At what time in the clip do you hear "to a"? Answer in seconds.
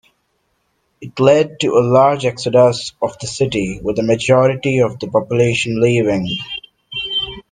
1.59-1.83